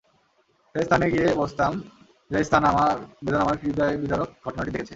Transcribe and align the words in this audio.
সে 0.75 0.79
স্থানে 0.85 1.05
গিয়ে 1.13 1.27
বসতাম 1.35 1.71
যে 2.31 2.39
স্থান 2.43 2.63
আমার 2.63 2.93
বেদনাময় 3.23 3.59
হৃদয়বিদারক 3.63 4.29
ঘটনাটি 4.45 4.71
দেখেছে। 4.71 4.89